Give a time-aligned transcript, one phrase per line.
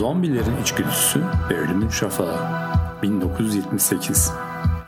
[0.00, 2.38] Zombilerin İçgüdüsü ve Ölümün Şafağı
[3.02, 4.32] 1978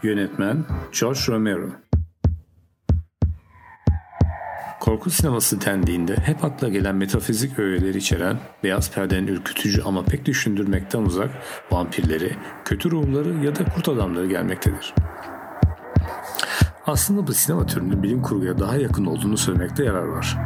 [0.03, 0.65] Yönetmen
[1.01, 1.69] George Romero
[4.81, 11.03] Korku sineması dendiğinde hep akla gelen metafizik öğeleri içeren beyaz perdenin ürkütücü ama pek düşündürmekten
[11.03, 11.31] uzak
[11.71, 14.95] vampirleri, kötü ruhları ya da kurt adamları gelmektedir.
[16.87, 20.39] Aslında bu sinema türünün bilim kurguya daha yakın olduğunu söylemekte yarar var.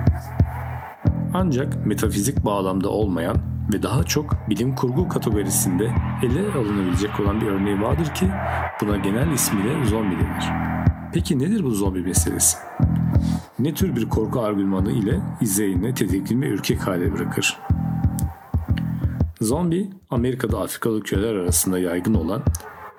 [1.35, 3.37] Ancak metafizik bağlamda olmayan
[3.73, 5.91] ve daha çok bilim kurgu kategorisinde
[6.23, 8.29] ele alınabilecek olan bir örneği vardır ki
[8.81, 10.45] buna genel ismiyle zombi denir.
[11.13, 12.59] Peki nedir bu zombi meselesi?
[13.59, 17.59] Ne tür bir korku argümanı ile izleyine tedirgin ve ürkek hale bırakır?
[19.41, 22.43] Zombi, Amerika'da Afrikalı köleler arasında yaygın olan,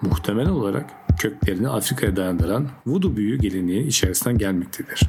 [0.02, 0.86] muhtemel olarak
[1.18, 5.02] köklerini Afrika'ya dayandıran voodoo büyü geleneği içerisinden gelmektedir.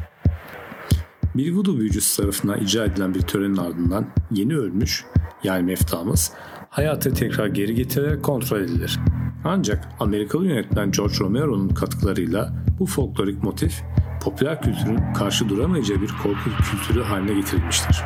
[1.35, 5.05] Bir voodoo büyücüsü tarafından icra edilen bir törenin ardından yeni ölmüş
[5.45, 6.33] yani meftamız
[6.71, 8.99] hayata tekrar geri getirilerek kontrol edilir.
[9.45, 13.83] Ancak Amerikalı yönetmen George Romero'nun katkılarıyla bu folklorik motif
[14.23, 18.01] popüler kültürün karşı duramayacağı bir korku kültürü haline getirilmiştir.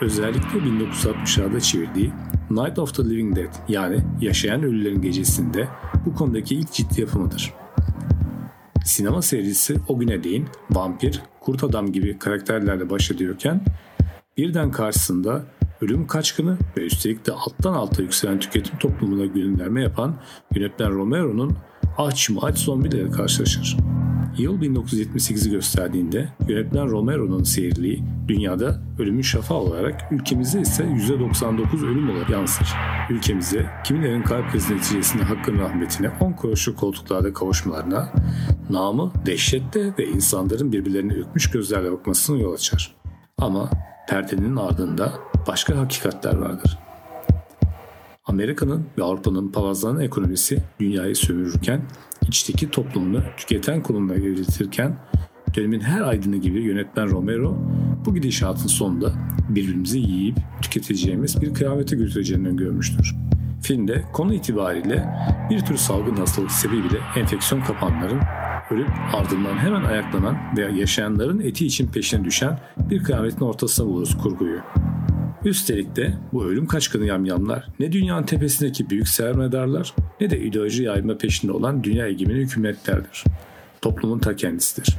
[0.00, 2.12] Özellikle 1960'larda çevirdiği
[2.50, 5.68] Night of the Living Dead yani Yaşayan Ölülerin Gecesi'nde
[6.06, 7.57] bu konudaki ilk ciddi yapımıdır.
[8.88, 13.60] Sinema serisi o güne değin vampir, kurt adam gibi karakterlerle baş ediyorken
[14.36, 15.44] birden karşısında
[15.80, 20.16] ölüm kaçkını ve üstelik de alttan alta yükselen tüketim toplumuna gönderme yapan
[20.54, 21.56] yönetmen Romero'nun
[21.98, 23.76] aç mı aç zombileri karşılaşır.
[24.36, 32.30] Yıl 1978'i gösterdiğinde yönetmen Romero'nun seyirliği dünyada ölümün şafağı olarak ülkemizde ise %99 ölüm olarak
[32.30, 32.68] yansır.
[33.10, 38.12] Ülkemize kimilerin kalp krizi neticesinde hakkın rahmetine 10 kuruşluk koltuklarda kavuşmalarına,
[38.70, 42.94] namı dehşette ve insanların birbirlerine ürkmüş gözlerle bakmasına yol açar.
[43.38, 43.70] Ama
[44.08, 45.12] perdenin ardında
[45.46, 46.78] başka hakikatler vardır.
[48.26, 51.82] Amerika'nın ve Avrupa'nın palazlanan ekonomisi dünyayı sömürürken,
[52.28, 54.96] içteki toplumunu tüketen konumuna evriltirken
[55.56, 57.58] dönemin her aydını gibi yönetmen Romero
[58.06, 59.12] bu gidişatın sonunda
[59.48, 63.14] birbirimizi yiyip tüketeceğimiz bir kıyamete götüreceğini görmüştür.
[63.62, 65.08] Filmde konu itibariyle
[65.50, 68.20] bir tür salgın hastalık sebebiyle enfeksiyon kapanların
[68.70, 72.58] ölüp ardından hemen ayaklanan veya yaşayanların eti için peşine düşen
[72.90, 74.60] bir kıyametin ortasına buluruz kurguyu.
[75.48, 81.18] Üstelik de bu ölüm kaçkını yamyamlar ne dünyanın tepesindeki büyük sermayedarlar ne de ideoloji yayma
[81.18, 83.24] peşinde olan dünya egemeni hükümetlerdir.
[83.80, 84.96] Toplumun ta kendisidir.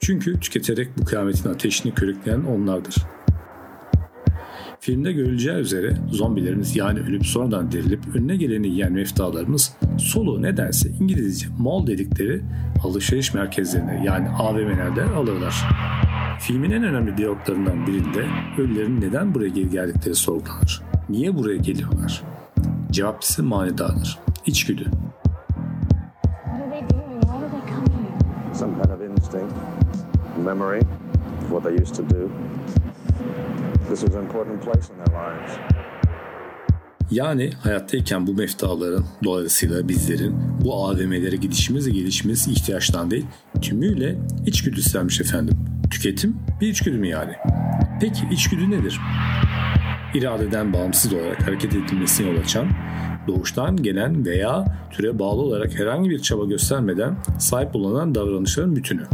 [0.00, 2.94] Çünkü tüketerek bu kıyametin ateşini körükleyen onlardır.
[4.80, 11.46] Filmde görüleceği üzere zombilerimiz yani ölüp sonradan dirilip önüne geleni yiyen meftalarımız solu nedense İngilizce
[11.58, 12.40] mall dedikleri
[12.84, 15.54] alışveriş merkezlerine yani AVM'lerde alırlar.
[16.40, 18.26] Filmin en önemli diyaloglarından birinde
[18.58, 20.82] ölülerin neden buraya geri geldikleri sorgulanır.
[21.08, 22.22] Niye buraya geliyorlar?
[22.90, 24.18] Cevap ise manidardır.
[24.46, 24.84] İçgüdü.
[28.54, 29.54] Some kind of instinct,
[30.44, 30.80] memory
[31.50, 32.30] what they used to do.
[33.88, 35.58] This was an important place in their lives.
[37.10, 40.34] Yani hayattayken bu meftaların dolayısıyla bizlerin
[40.64, 43.26] bu AVM'lere gidişimiz ve gelişimiz ihtiyaçtan değil
[43.62, 45.73] tümüyle içgüdüselmiş efendim.
[45.90, 47.32] Tüketim bir içgüdü mü yani?
[48.00, 49.00] Peki içgüdü nedir?
[50.14, 52.68] İradeden bağımsız olarak hareket edilmesine yol açan,
[53.26, 59.06] doğuştan gelen veya türe bağlı olarak herhangi bir çaba göstermeden sahip bulunan davranışların bütünü.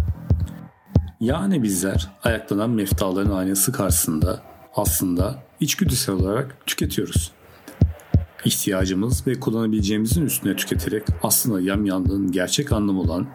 [1.20, 4.42] Yani bizler ayaklanan meftaların aynası karşısında
[4.75, 7.32] aslında içgüdüsel olarak tüketiyoruz.
[8.44, 13.26] İhtiyacımız ve kullanabileceğimizin üstüne tüketerek aslında yamyanlığın gerçek anlamı olan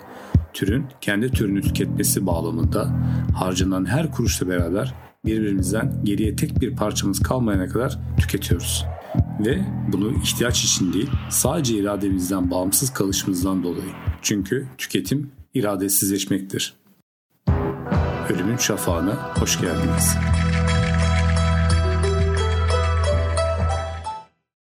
[0.55, 2.89] türün kendi türünü tüketmesi bağlamında
[3.35, 4.93] harcanan her kuruşla beraber
[5.25, 8.85] birbirimizden geriye tek bir parçamız kalmayana kadar tüketiyoruz.
[9.45, 13.91] Ve bunu ihtiyaç için değil sadece irademizden bağımsız kalışımızdan dolayı.
[14.21, 16.73] Çünkü tüketim iradesizleşmektir.
[18.29, 20.17] Ölümün şafağına hoş geldiniz.